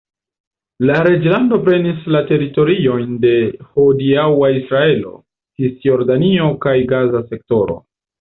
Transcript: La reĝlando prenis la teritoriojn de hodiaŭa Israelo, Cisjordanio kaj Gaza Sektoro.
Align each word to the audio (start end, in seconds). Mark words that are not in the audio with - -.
La 0.89 0.93
reĝlando 1.07 1.57
prenis 1.65 2.07
la 2.15 2.21
teritoriojn 2.31 3.11
de 3.25 3.33
hodiaŭa 3.75 4.49
Israelo, 4.61 5.13
Cisjordanio 5.61 6.49
kaj 6.67 6.75
Gaza 6.95 7.23
Sektoro. 7.35 7.77